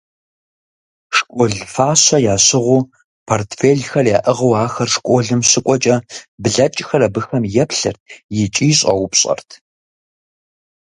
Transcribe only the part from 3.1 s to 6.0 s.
портфелхэр яӀыгъыу ахэр школым щыкӀуэкӀэ,